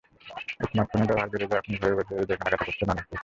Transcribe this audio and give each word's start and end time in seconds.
স্মার্টফোনের 0.63 1.07
ব্যবহার 1.09 1.29
বেড়ে 1.31 1.45
যাওয়ায় 1.45 1.63
এখন 1.63 1.73
ঘরে 1.81 1.95
বসেই 1.97 2.21
ঈদের 2.23 2.37
কেনাকাটা 2.39 2.57
করছেন 2.61 2.87
অনেকেই। 2.93 3.17